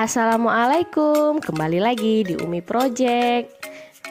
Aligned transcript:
Assalamualaikum, 0.00 1.36
kembali 1.44 1.76
lagi 1.76 2.24
di 2.24 2.32
Umi 2.40 2.64
Project. 2.64 3.52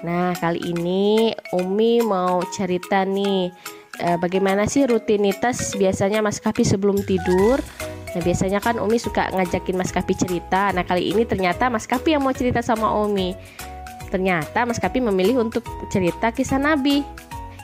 Nah, 0.06 0.30
kali 0.38 0.62
ini 0.78 1.34
Umi 1.58 1.98
mau 2.06 2.38
cerita 2.54 3.02
nih 3.02 3.50
eh, 3.98 4.18
bagaimana 4.22 4.70
sih 4.70 4.86
rutinitas 4.86 5.74
biasanya 5.74 6.22
Mas 6.22 6.38
Kapi 6.38 6.62
sebelum 6.62 7.02
tidur. 7.02 7.58
Nah, 8.14 8.22
biasanya 8.22 8.62
kan 8.62 8.78
Umi 8.78 9.02
suka 9.02 9.34
ngajakin 9.34 9.74
Mas 9.74 9.90
Kapi 9.90 10.14
cerita. 10.14 10.70
Nah, 10.70 10.86
kali 10.86 11.18
ini 11.18 11.26
ternyata 11.26 11.66
Mas 11.74 11.90
Kapi 11.90 12.14
yang 12.14 12.22
mau 12.22 12.34
cerita 12.38 12.62
sama 12.62 12.86
Umi. 13.02 13.34
Ternyata 14.14 14.70
Mas 14.70 14.78
Kapi 14.78 15.02
memilih 15.02 15.42
untuk 15.42 15.66
cerita 15.90 16.30
kisah 16.30 16.62
Nabi. 16.62 17.02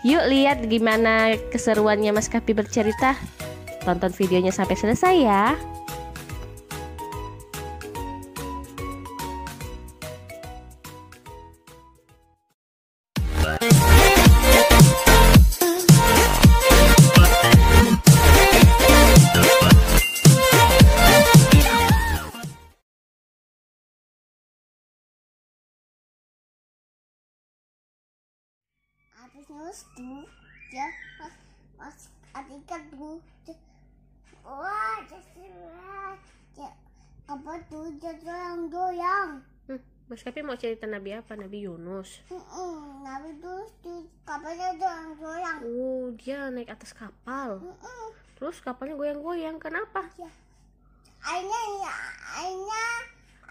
Yuk 0.01 0.25
lihat 0.25 0.65
gimana 0.65 1.37
keseruannya 1.53 2.17
Mas 2.17 2.33
Kapi 2.33 2.57
bercerita. 2.57 3.13
Tonton 3.85 4.09
videonya 4.09 4.49
sampai 4.49 4.73
selesai 4.73 5.15
ya. 5.21 5.53
Nulis 29.67 29.83
tuh, 29.99 30.23
ya 30.71 30.87
mas 31.19 31.35
mas 31.75 31.99
atika 32.31 32.79
tuh, 32.87 33.19
tuh. 33.43 33.59
wah 34.39 35.03
jadi 35.11 35.43
ya 36.55 36.71
apa 37.27 37.51
tuh 37.67 37.91
jadi 37.99 38.15
doyang 38.23 38.71
doyang. 38.71 39.43
Hmm, 39.67 39.83
Mas 40.07 40.23
Kapi 40.23 40.39
mau 40.39 40.55
cerita 40.55 40.87
Nabi 40.87 41.19
apa? 41.19 41.35
Nabi 41.35 41.67
Yunus. 41.67 42.23
Hmm, 42.31 43.03
nabi 43.03 43.35
tuh 43.43 43.67
tuh 43.83 44.07
kapalnya 44.23 44.71
doyang. 45.19 45.59
Oh, 45.67 46.15
dia 46.15 46.47
naik 46.47 46.71
atas 46.71 46.95
kapal. 46.95 47.59
Hmm, 47.59 48.07
Terus 48.39 48.63
kapalnya 48.63 48.95
goyang-goyang. 48.95 49.59
Kenapa? 49.59 50.07
ya. 50.15 50.31
Airnya 51.27 51.61
ya 51.83 51.95
airnya 52.39 52.85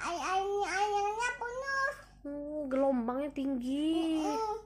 air 0.01 0.21
airnya 0.33 0.69
airnya 0.81 1.29
penuh. 1.37 1.93
Oh, 2.25 2.65
gelombangnya 2.73 3.29
tinggi. 3.37 4.25
Hmm, 4.25 4.65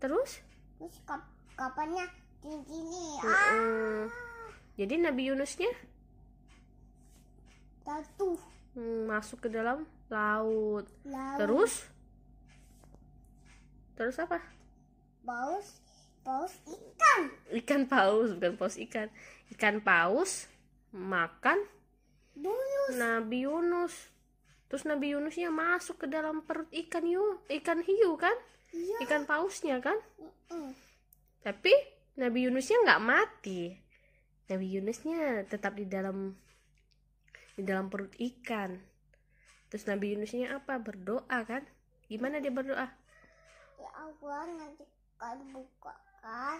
Terus? 0.00 0.48
Terus 0.78 0.96
kap 1.04 1.22
kapalnya 1.58 2.06
tinggi 2.38 2.78
nih. 2.86 3.10
Ah, 3.26 4.06
Jadi 4.78 4.94
Nabi 5.02 5.22
Yunusnya 5.28 5.70
jatuh. 7.82 8.38
hmm, 8.78 9.10
masuk 9.10 9.42
ke 9.42 9.48
dalam 9.50 9.82
laut. 10.06 10.86
Lalu 11.02 11.38
Terus? 11.42 11.74
Terus 13.98 14.16
apa? 14.22 14.38
paus 15.28 15.82
paus 16.24 16.54
ikan. 16.64 17.22
Ikan 17.52 17.82
paus, 17.84 18.32
bukan 18.38 18.54
paus 18.56 18.76
ikan. 18.80 19.12
Ikan 19.52 19.82
paus 19.84 20.48
makan 20.94 21.58
Dulu 22.38 22.94
Nabi 22.94 23.44
Yunus. 23.44 24.14
Terus 24.70 24.86
Nabi 24.86 25.16
Yunusnya 25.16 25.50
masuk 25.50 26.04
ke 26.04 26.06
dalam 26.06 26.44
perut 26.46 26.70
ikan 26.70 27.02
hiu, 27.02 27.42
ikan 27.50 27.82
hiu 27.82 28.14
kan? 28.14 28.36
Iya. 28.72 28.96
Ikan 29.04 29.24
pausnya 29.24 29.78
kan? 29.80 29.96
Hmm. 30.48 30.72
Tapi 31.44 31.72
Nabi 32.18 32.50
Yunusnya 32.50 32.82
nggak 32.82 33.04
mati. 33.04 33.72
Nabi 34.48 34.66
Yunusnya 34.74 35.44
tetap 35.46 35.76
di 35.76 35.84
dalam 35.84 36.34
di 37.54 37.62
dalam 37.62 37.92
perut 37.92 38.14
ikan. 38.16 38.80
Terus 39.68 39.84
Nabi 39.84 40.16
Yunusnya 40.16 40.56
apa? 40.56 40.80
Berdoa 40.80 41.38
kan? 41.44 41.62
Gimana 42.08 42.40
dia 42.40 42.48
berdoa? 42.50 42.88
Ya 43.78 43.90
Allah 43.94 44.42
nanti 44.56 44.84
kan 45.20 45.38
bukakan 45.52 46.58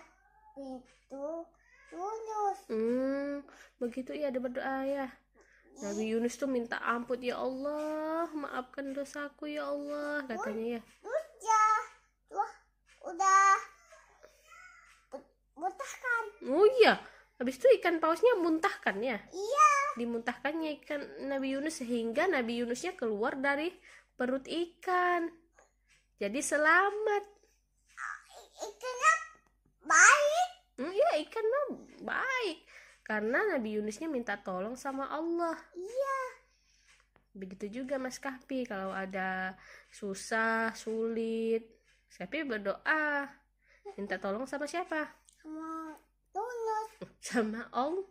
pintu 0.53 1.49
Yunus. 1.89 2.59
Hmm, 2.69 3.35
begitu 3.81 4.13
ya 4.13 4.29
dia 4.29 4.43
berdoa 4.43 4.85
ya. 4.85 5.09
Nabi 5.79 6.11
Yunus 6.11 6.35
tuh 6.35 6.51
minta 6.51 6.83
ampun 6.83 7.23
ya 7.23 7.39
Allah, 7.39 8.27
maafkan 8.35 8.91
dosaku 8.91 9.47
ya 9.47 9.71
Allah 9.71 10.27
katanya 10.27 10.79
ya. 10.79 10.83
Terus 10.83 11.23
ya, 11.23 11.28
udah 13.09 13.53
muntahkan. 15.59 16.25
Oh 16.47 16.69
iya, 16.79 17.01
habis 17.41 17.59
itu 17.59 17.67
ikan 17.81 17.99
pausnya 17.99 18.37
muntahkan 18.39 19.01
ya. 19.03 19.19
Iya, 19.33 19.71
Dimuntahkannya 19.99 20.79
ikan 20.83 21.27
Nabi 21.27 21.59
Yunus 21.59 21.83
sehingga 21.83 22.31
Nabi 22.31 22.63
Yunusnya 22.63 22.95
keluar 22.95 23.35
dari 23.35 23.75
perut 24.15 24.47
ikan. 24.47 25.27
Jadi 26.21 26.39
selamat. 26.39 27.25
ikannya 28.59 29.15
baik. 29.87 30.51
Hmm, 30.79 30.95
ya 30.95 31.11
ikan 31.27 31.47
mah 31.47 31.67
baik 32.07 32.59
karena 33.07 33.39
Nabi 33.55 33.79
Yunusnya 33.79 34.07
minta 34.07 34.39
tolong 34.39 34.79
sama 34.79 35.11
Allah. 35.11 35.59
Iya, 35.75 36.19
Begitu 37.39 37.83
juga 37.83 38.03
Mas 38.03 38.19
Kahpi 38.19 38.67
kalau 38.67 38.91
ada 38.91 39.55
susah, 39.95 40.75
sulit, 40.75 41.78
Kahpi 42.11 42.43
berdoa 42.43 43.29
minta 43.95 44.19
tolong 44.19 44.43
sama 44.45 44.67
siapa? 44.67 45.07
sama 45.39 45.95
Yunus. 46.35 46.91
Sama 47.23 47.63
Allah. 47.71 48.07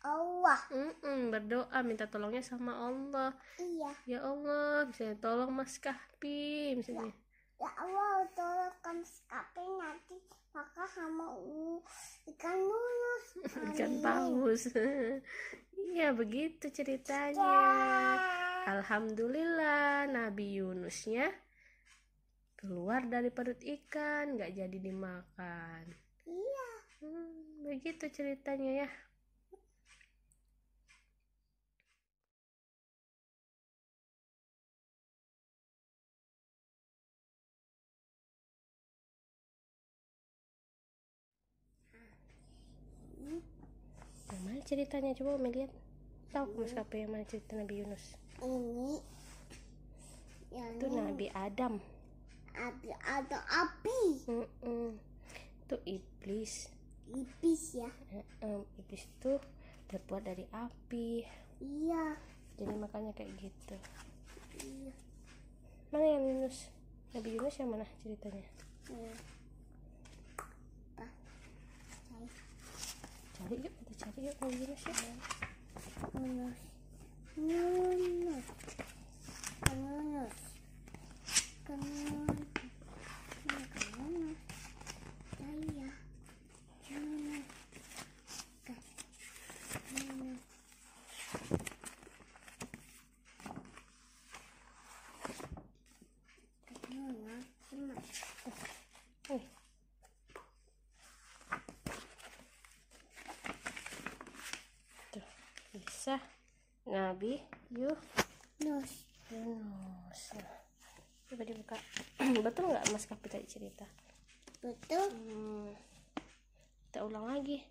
Allah. 0.00 0.60
Mm-mm, 0.70 1.34
berdoa 1.34 1.78
minta 1.82 2.06
tolongnya 2.06 2.40
sama 2.40 2.86
Allah. 2.86 3.34
Iya, 3.58 3.90
Ya 4.06 4.18
Allah, 4.22 4.86
misalnya 4.86 5.18
tolong 5.18 5.50
Mas 5.50 5.76
Kahpi 5.76 6.78
misalnya. 6.78 7.10
ya 7.58 7.70
Allah 7.74 8.22
tolong 8.38 8.70
kamu 8.78 9.02
sekapi 9.02 9.66
nanti 9.82 10.14
maka 10.54 10.86
sama 10.86 11.26
uh, 11.34 11.82
ikan 12.30 12.54
Yunus. 12.54 13.24
Ikan 13.74 13.92
paus. 13.98 14.62
Iya, 15.78 16.10
begitu 16.10 16.68
ceritanya. 16.74 17.38
Ya. 17.38 18.18
Alhamdulillah 18.68 20.10
Nabi 20.10 20.58
Yunusnya 20.58 21.30
keluar 22.58 23.06
dari 23.06 23.30
perut 23.30 23.62
ikan 23.62 24.34
nggak 24.34 24.50
jadi 24.50 24.78
dimakan. 24.82 25.94
Iya. 26.26 26.68
Hmm, 26.98 27.62
begitu 27.62 28.10
ceritanya 28.10 28.82
ya. 28.82 28.88
Yang 44.28 44.40
mana 44.44 44.60
ceritanya? 44.66 45.10
Coba 45.14 45.38
Umi 45.38 45.50
lihat 45.54 45.72
tahu 46.34 46.52
mas 46.58 46.74
Kape 46.74 47.06
yang 47.06 47.14
mana 47.14 47.24
cerita 47.24 47.54
Nabi 47.54 47.80
Yunus? 47.80 48.18
Ini. 48.42 49.00
Yang 50.52 50.68
itu 50.74 50.86
Nabi 50.92 51.26
Adam 51.32 51.78
ada 52.54 52.94
ada 53.04 53.38
api. 53.66 54.00
Mm-mm. 54.26 54.96
itu 55.64 55.76
iblis 55.84 56.72
Iblis 57.08 57.62
ya. 57.74 57.88
Em, 58.40 58.60
iblis 58.76 59.04
itu 59.04 59.32
terbuat 59.86 60.20
dari 60.22 60.44
api 60.48 61.24
Iya. 61.58 62.16
jadi 62.54 62.74
makanya 62.74 63.12
kayak 63.12 63.32
gitu 63.38 63.76
Iya. 64.60 64.92
mana 65.88 66.04
yang 66.04 66.24
Yunus 66.26 66.68
Nabi 67.10 67.28
Yunus 67.32 67.56
yang 67.56 67.70
mana 67.72 67.84
ceritanya 67.98 68.44
iya. 68.88 69.12
Apa? 70.92 71.06
cari 73.32 73.56
yuk 73.58 73.72
kita 73.72 73.92
cari 73.96 74.20
yuk 74.28 74.36
Nabi 74.38 74.54
Yunus 74.60 74.82
ya 74.84 74.94
Yunus. 76.12 76.58
Yunus. 77.38 78.46
Yunus. 79.72 80.36
Saya. 81.68 81.76
Nih. 99.28 99.44
tuh 105.12 105.24
bisa 105.76 106.16
Nabi 106.88 107.44
Yunus 107.68 109.04
Yunus. 109.28 110.32
Coba 111.28 111.42
dibuka 111.44 111.76
betul 112.46 112.72
nggak 112.72 112.88
Mas 112.90 113.04
Kapi 113.04 113.26
tadi 113.28 113.46
cerita 113.46 113.84
Betul. 114.58 115.06
Hmm, 115.14 115.70
kita 116.90 117.06
ulang 117.06 117.30
lagi. 117.30 117.62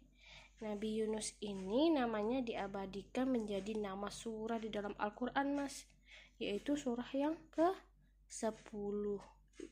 Nabi 0.64 1.04
Yunus 1.04 1.36
ini 1.44 1.92
namanya 1.92 2.40
diabadikan 2.40 3.28
menjadi 3.28 3.76
nama 3.76 4.08
surah 4.08 4.56
di 4.56 4.72
dalam 4.72 4.96
Al-Quran, 4.96 5.52
Mas. 5.54 5.84
yaitu 6.40 6.80
surah 6.80 7.06
yang 7.12 7.36
ke 7.52 7.66
10 8.30 9.20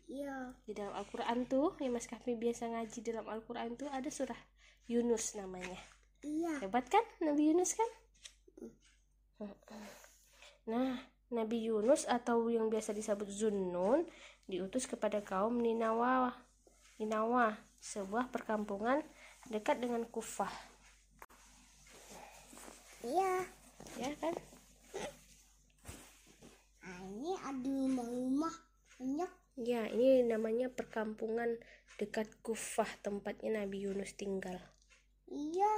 Iya. 0.10 0.58
di 0.66 0.74
dalam 0.74 0.98
Al-Quran 0.98 1.46
tuh 1.46 1.78
yang 1.78 1.94
Mas 1.94 2.10
Kahfi 2.10 2.34
biasa 2.34 2.68
ngaji 2.74 3.00
dalam 3.06 3.30
Al-Quran 3.30 3.78
tuh 3.78 3.86
ada 3.94 4.10
surah 4.10 4.38
Yunus 4.90 5.38
namanya 5.38 5.78
Iya. 6.26 6.66
hebat 6.66 6.90
kan 6.90 7.06
Nabi 7.22 7.54
Yunus 7.54 7.78
kan 7.78 7.90
nah 10.66 10.98
Nabi 11.36 11.68
Yunus 11.68 12.08
atau 12.08 12.48
yang 12.48 12.72
biasa 12.72 12.96
disebut 12.96 13.28
Zunnun 13.28 14.08
diutus 14.48 14.88
kepada 14.88 15.20
kaum 15.20 15.60
Ninawa 15.60 16.32
Ninawa 16.96 17.60
sebuah 17.84 18.32
perkampungan 18.32 19.04
dekat 19.52 19.84
dengan 19.84 20.08
Kufah 20.08 20.50
Iya. 23.06 23.46
ya 24.00 24.12
kan 24.18 24.34
Nah, 26.86 27.02
ini 27.06 27.34
ada 27.42 27.66
rumah-rumah 27.66 28.56
banyak. 28.98 29.32
ya 29.60 29.90
ini 29.92 30.26
namanya 30.26 30.70
perkampungan 30.72 31.58
dekat 31.98 32.30
Kufah 32.42 32.90
tempatnya 33.04 33.62
Nabi 33.62 33.86
Yunus 33.86 34.16
tinggal 34.18 34.58
Iya. 35.30 35.74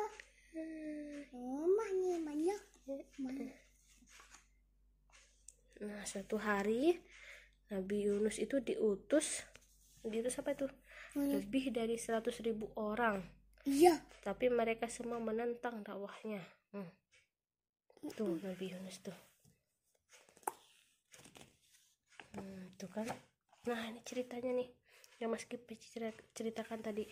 Rumahnya 1.31 2.23
banyak. 2.23 2.61
Nah, 5.83 6.01
suatu 6.09 6.41
hari 6.41 6.97
Nabi 7.69 8.09
Yunus 8.09 8.41
itu 8.41 8.63
diutus, 8.63 9.45
diutus 10.01 10.39
apa 10.41 10.57
itu? 10.57 10.67
Lebih 11.17 11.73
dari 11.73 11.97
100.000 11.97 12.41
ribu 12.45 12.69
orang. 12.77 13.21
Iya. 13.67 13.99
Tapi 14.23 14.47
mereka 14.47 14.87
semua 14.87 15.19
menentang 15.19 15.83
dakwahnya. 15.83 16.39
Hmm. 16.71 16.89
Tuh 18.15 18.39
Nabi 18.39 18.71
Yunus 18.71 19.03
tuh. 19.03 19.17
Hmm, 22.37 22.71
tuh 22.77 22.89
kan. 22.93 23.09
Nah, 23.67 23.81
ini 23.91 23.99
ceritanya 24.07 24.55
nih 24.55 24.69
yang 25.19 25.33
Mas 25.33 25.43
Kipi 25.43 25.75
cer- 25.75 26.25
ceritakan 26.31 26.79
tadi. 26.79 27.03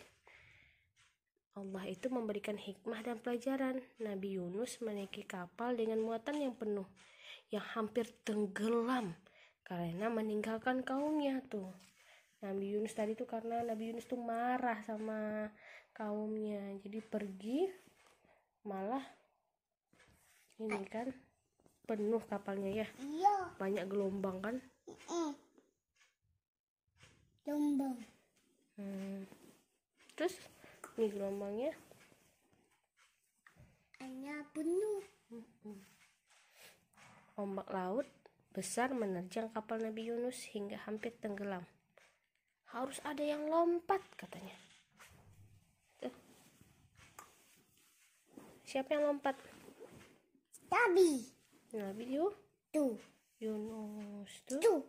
Allah 1.56 1.88
itu 1.88 2.12
memberikan 2.12 2.60
hikmah 2.60 3.04
dan 3.04 3.20
pelajaran. 3.20 3.80
Nabi 4.00 4.40
Yunus 4.40 4.80
menaiki 4.84 5.24
kapal 5.24 5.80
dengan 5.80 6.04
muatan 6.04 6.40
yang 6.40 6.56
penuh, 6.56 6.88
yang 7.54 7.66
hampir 7.76 8.10
tenggelam 8.26 9.14
karena 9.66 10.08
meninggalkan 10.10 10.86
kaumnya 10.86 11.42
tuh. 11.50 11.74
Nabi 12.46 12.78
Yunus 12.78 12.94
tadi 12.94 13.18
tuh 13.18 13.26
karena 13.26 13.66
Nabi 13.66 13.90
Yunus 13.90 14.06
tuh 14.06 14.22
marah 14.22 14.78
sama 14.86 15.50
kaumnya, 15.96 16.78
jadi 16.84 17.00
pergi 17.02 17.66
malah 18.68 19.02
ini 20.62 20.86
kan 20.88 21.10
penuh 21.86 22.22
kapalnya 22.26 22.86
ya, 22.86 22.88
Iya. 23.02 23.38
banyak 23.58 23.86
gelombang 23.90 24.38
kan. 24.42 24.56
Mm. 25.10 25.34
Lombang. 27.46 27.98
Hmm. 28.76 29.22
Terus 30.18 30.36
ini 30.98 31.08
gelombangnya 31.14 31.72
Hanya 34.02 34.44
penuh. 34.54 35.02
Ombak 37.36 37.68
laut 37.68 38.08
besar 38.56 38.96
menerjang 38.96 39.52
kapal 39.52 39.84
Nabi 39.84 40.08
Yunus 40.08 40.48
hingga 40.56 40.80
hampir 40.88 41.12
tenggelam. 41.20 41.68
Harus 42.72 43.04
ada 43.04 43.20
yang 43.20 43.52
lompat 43.52 44.00
katanya. 44.16 44.56
Tuh. 46.00 46.16
Siapa 48.64 48.96
yang 48.96 49.12
lompat? 49.12 49.36
Tabi. 50.72 51.28
Nabi 51.76 52.06
Yu- 52.16 52.40
Tuh. 52.72 52.96
Yunus 53.40 54.32
tuh. 54.48 54.60
Tuh. 54.64 54.84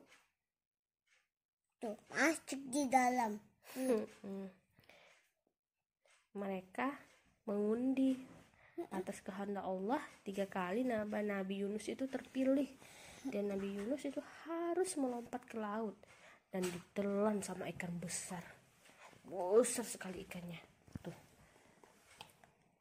Tuh. 1.82 1.96
Masuk 2.14 2.62
di 2.70 2.87
dalam. 2.87 3.34
Mm-mm. 3.75 4.46
Mereka 6.38 6.88
mengundi 7.46 8.14
atas 8.94 9.22
kehendak 9.22 9.64
Allah 9.66 10.02
tiga 10.22 10.46
kali 10.46 10.86
Nabi 10.86 11.22
Nabi 11.26 11.54
Yunus 11.66 11.86
itu 11.90 12.06
terpilih. 12.06 12.68
Dan 13.26 13.50
Nabi 13.50 13.74
Yunus 13.74 14.06
itu 14.06 14.22
harus 14.46 14.94
melompat 14.94 15.42
ke 15.50 15.58
laut 15.58 15.98
dan 16.54 16.62
ditelan 16.62 17.42
sama 17.42 17.66
ikan 17.74 17.90
besar. 17.98 18.42
Besar 19.26 19.82
sekali 19.82 20.22
ikannya. 20.22 20.62
Tuh. 21.02 21.16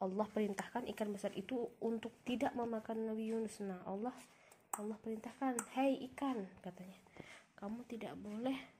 Allah 0.06 0.28
perintahkan 0.30 0.86
ikan 0.94 1.10
besar 1.10 1.34
itu 1.34 1.58
untuk 1.82 2.14
tidak 2.22 2.54
memakan 2.54 3.10
Nabi 3.10 3.34
Yunus. 3.34 3.58
Nah 3.66 3.82
Allah 3.90 4.14
Allah 4.78 4.98
perintahkan 5.02 5.58
hei 5.74 5.98
ikan 6.14 6.46
katanya. 6.62 7.00
Kamu 7.58 7.82
tidak 7.90 8.14
boleh 8.20 8.76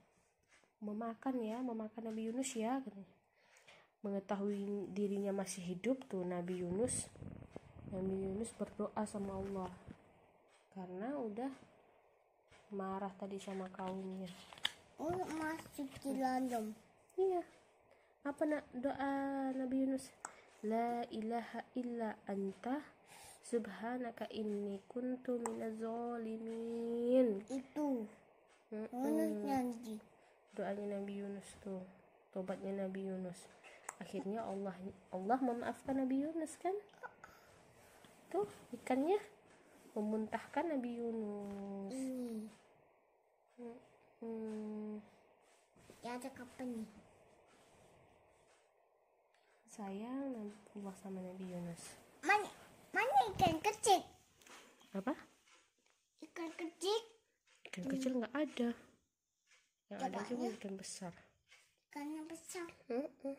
memakan 0.84 1.40
ya 1.40 1.58
memakan 1.64 2.12
Nabi 2.12 2.30
Yunus 2.30 2.52
ya 2.52 2.78
katanya 2.84 3.15
mengetahui 4.06 4.86
dirinya 4.94 5.34
masih 5.34 5.74
hidup 5.74 5.98
tuh 6.06 6.22
Nabi 6.22 6.62
Yunus. 6.62 7.10
Nabi 7.90 8.14
Yunus 8.14 8.54
berdoa 8.54 9.02
sama 9.02 9.34
Allah. 9.34 9.66
Karena 10.70 11.18
udah 11.18 11.50
marah 12.70 13.10
tadi 13.18 13.42
sama 13.42 13.66
kaumnya. 13.74 14.30
Oh, 15.02 15.10
masuk 15.10 15.90
di 16.06 16.14
dalam. 16.14 16.70
iya. 17.18 17.42
Apa 18.22 18.46
nak 18.46 18.64
doa 18.78 19.10
Nabi 19.58 19.74
Yunus? 19.82 20.14
La 20.62 21.02
ilaha 21.10 21.66
illa 21.74 22.14
anta 22.30 22.78
subhanaka 23.42 24.30
inni 24.30 24.78
kuntu 24.86 25.42
minaz 25.42 25.74
zalimin. 25.82 27.42
Itu. 27.50 28.06
Yunus 28.70 29.34
nanti. 29.42 29.98
doanya 30.54 30.94
Nabi 30.94 31.26
Yunus 31.26 31.48
tuh. 31.58 31.82
Tobatnya 32.30 32.86
Nabi 32.86 33.10
Yunus 33.10 33.55
akhirnya 33.96 34.40
Allah 34.42 34.76
Allah 35.10 35.38
memaafkan 35.40 35.96
Nabi 35.96 36.22
Yunus 36.22 36.56
kan 36.56 36.74
tuh 38.28 38.44
ikannya 38.70 39.16
memuntahkan 39.92 40.68
Nabi 40.68 40.90
Yunus 40.94 41.94
Ini. 41.96 42.44
hmm, 44.20 45.00
Ya 46.00 46.14
ada 46.14 46.28
kapan 46.28 46.68
nih? 46.76 46.90
sayang 49.66 50.48
Allah 50.72 50.94
sama 50.96 51.20
Nabi 51.20 51.44
Yunus 51.46 51.96
Mana, 52.20 52.48
mana 52.90 53.16
ikan 53.30 53.60
kecil? 53.60 54.00
apa 54.92 55.12
Ikan 56.22 56.48
kecil? 56.52 56.98
ikan 57.66 57.84
kecil 57.86 58.12
nggak 58.16 58.32
ada 58.34 58.68
yang 59.86 60.00
ada 60.02 60.16
Coba 60.16 60.26
cuma 60.26 60.44
ya. 60.44 60.52
ikan 60.56 60.74
besar 60.74 61.12
Ikan 61.88 62.06
yang 62.10 62.26
besar. 62.26 62.68
Mm-mm. 62.88 63.36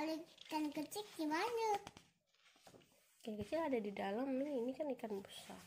Ada 0.00 0.16
ikan 0.16 0.64
kecil 0.72 1.04
gimana? 1.12 1.76
ikan 3.20 3.36
kecil 3.36 3.60
ada 3.60 3.76
di 3.76 3.92
dalam 3.92 4.32
ini 4.32 4.64
ini 4.64 4.72
kan 4.72 4.88
ikan 4.96 5.12
besar 5.20 5.60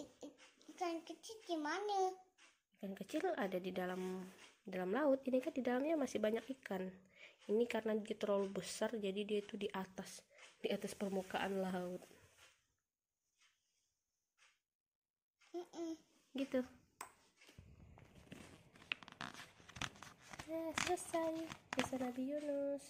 I- 0.00 0.32
ikan 0.72 1.04
kecil 1.04 1.36
gimana? 1.44 2.16
ikan 2.80 2.96
kecil 2.96 3.36
ada 3.36 3.60
di 3.60 3.68
dalam 3.68 4.24
dalam 4.64 4.96
laut 4.96 5.20
ini 5.28 5.44
kan 5.44 5.52
di 5.52 5.60
dalamnya 5.60 6.00
masih 6.00 6.24
banyak 6.24 6.40
ikan 6.56 6.88
ini 7.52 7.68
karena 7.68 7.92
dia 8.00 8.16
terlalu 8.16 8.64
besar 8.64 8.88
jadi 8.96 9.20
dia 9.28 9.44
itu 9.44 9.60
di 9.60 9.68
atas 9.76 10.24
di 10.64 10.72
atas 10.72 10.96
permukaan 10.96 11.52
laut 11.60 12.00
Mm-mm. 15.52 16.00
gitu 16.32 16.64
ya 20.48 20.60
selesai 20.80 21.65
kisah 21.76 22.00
Nabi 22.00 22.32
Yunus 22.32 22.84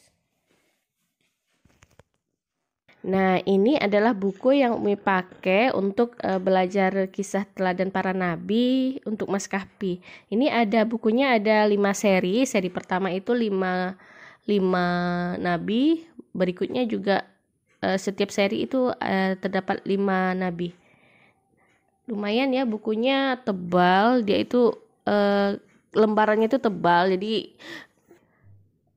Nah, 3.07 3.39
ini 3.47 3.79
adalah 3.79 4.19
buku 4.19 4.59
yang 4.67 4.83
Umi 4.83 4.99
pakai 4.99 5.71
untuk 5.71 6.19
eh, 6.27 6.43
belajar 6.43 7.07
kisah 7.07 7.47
teladan 7.55 7.95
para 7.95 8.11
nabi 8.11 8.99
untuk 9.07 9.31
Mas 9.31 9.47
Kahfi. 9.47 10.03
Ini 10.27 10.51
ada 10.51 10.83
bukunya 10.83 11.39
ada 11.39 11.71
lima 11.71 11.95
seri. 11.95 12.43
Seri 12.43 12.67
pertama 12.67 13.15
itu 13.15 13.31
lima 13.31 13.95
lima 14.51 14.87
nabi. 15.39 16.03
Berikutnya 16.35 16.83
juga 16.83 17.23
eh, 17.79 17.95
setiap 17.95 18.35
seri 18.35 18.67
itu 18.67 18.91
eh, 18.99 19.39
terdapat 19.39 19.87
lima 19.87 20.35
nabi. 20.35 20.75
Lumayan 22.11 22.51
ya 22.59 22.67
bukunya 22.67 23.39
tebal. 23.47 24.27
Dia 24.27 24.43
itu 24.43 24.75
eh, 25.07 25.63
lembarannya 25.95 26.51
itu 26.51 26.59
tebal. 26.59 27.15
Jadi 27.15 27.55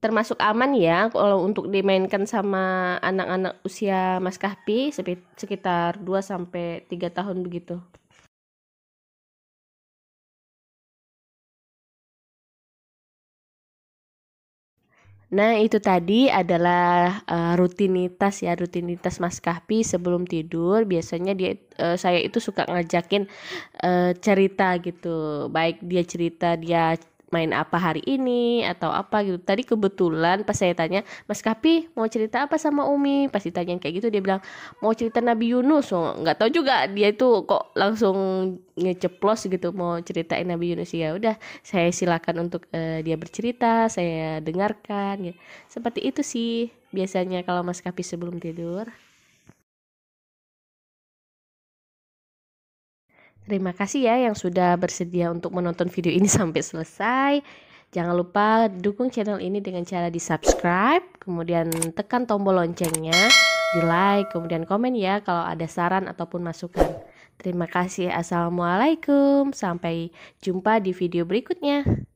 termasuk 0.03 0.37
aman 0.39 0.71
ya 0.79 1.11
kalau 1.11 1.43
untuk 1.47 1.65
dimainkan 1.73 2.23
sama 2.33 2.95
anak-anak 3.03 3.53
usia 3.67 4.19
Mas 4.23 4.37
Kahfi 4.39 4.95
sepi- 4.95 5.27
sekitar 5.35 5.99
2 6.07 6.19
sampai 6.23 6.87
3 6.91 7.07
tahun 7.11 7.37
begitu. 7.45 7.75
Nah, 15.29 15.61
itu 15.61 15.77
tadi 15.77 16.25
adalah 16.25 17.21
uh, 17.29 17.53
rutinitas 17.53 18.41
ya, 18.41 18.57
rutinitas 18.57 19.21
Mas 19.21 19.37
Kahpi 19.37 19.85
sebelum 19.85 20.25
tidur. 20.25 20.89
Biasanya 20.89 21.37
dia 21.37 21.53
uh, 21.77 21.93
saya 22.01 22.17
itu 22.17 22.41
suka 22.41 22.65
ngajakin 22.65 23.29
uh, 23.85 24.11
cerita 24.17 24.73
gitu. 24.81 25.45
Baik 25.53 25.85
dia 25.85 26.01
cerita 26.01 26.57
dia 26.57 26.97
main 27.29 27.53
apa 27.53 27.77
hari 27.77 28.01
ini 28.05 28.65
atau 28.65 28.89
apa 28.89 29.21
gitu. 29.25 29.37
Tadi 29.41 29.65
kebetulan 29.65 30.41
pas 30.45 30.57
saya 30.57 30.73
tanya, 30.73 31.05
Mas 31.29 31.41
Kapi 31.45 31.93
mau 31.93 32.05
cerita 32.09 32.45
apa 32.45 32.57
sama 32.57 32.85
Umi? 32.89 33.29
Pas 33.29 33.41
ditanya 33.41 33.77
kayak 33.77 34.01
gitu 34.01 34.07
dia 34.09 34.21
bilang 34.21 34.41
mau 34.81 34.93
cerita 34.93 35.21
Nabi 35.21 35.53
Yunus. 35.53 35.89
So, 35.93 36.01
nggak 36.01 36.41
tahu 36.41 36.49
juga 36.53 36.85
dia 36.89 37.13
itu 37.13 37.45
kok 37.45 37.73
langsung 37.73 38.17
ngeceplos 38.77 39.49
gitu 39.49 39.73
mau 39.73 39.97
ceritain 40.01 40.45
Nabi 40.45 40.75
Yunus 40.75 40.93
ya. 40.93 41.13
Udah 41.13 41.35
saya 41.65 41.89
silakan 41.93 42.49
untuk 42.49 42.65
uh, 42.73 43.01
dia 43.01 43.15
bercerita, 43.17 43.89
saya 43.89 44.41
dengarkan 44.41 45.33
ya. 45.33 45.33
Seperti 45.69 46.05
itu 46.05 46.21
sih 46.25 46.73
biasanya 46.89 47.45
kalau 47.45 47.61
Mas 47.61 47.81
Kapi 47.81 48.01
sebelum 48.01 48.41
tidur. 48.41 48.89
Terima 53.49 53.73
kasih 53.73 54.05
ya 54.05 54.29
yang 54.29 54.37
sudah 54.37 54.77
bersedia 54.77 55.33
untuk 55.33 55.49
menonton 55.57 55.89
video 55.89 56.13
ini 56.13 56.29
sampai 56.29 56.61
selesai. 56.61 57.33
Jangan 57.89 58.13
lupa 58.13 58.69
dukung 58.69 59.09
channel 59.09 59.41
ini 59.41 59.57
dengan 59.57 59.81
cara 59.81 60.13
di 60.13 60.21
subscribe, 60.21 61.01
kemudian 61.17 61.73
tekan 61.97 62.29
tombol 62.29 62.61
loncengnya, 62.61 63.17
di 63.73 63.81
like, 63.81 64.29
kemudian 64.29 64.69
komen 64.69 64.93
ya 64.93 65.25
kalau 65.25 65.41
ada 65.41 65.65
saran 65.65 66.05
ataupun 66.05 66.45
masukan. 66.45 66.85
Terima 67.41 67.65
kasih. 67.65 68.13
Assalamualaikum. 68.13 69.49
Sampai 69.57 70.13
jumpa 70.45 70.77
di 70.85 70.93
video 70.93 71.25
berikutnya. 71.25 72.08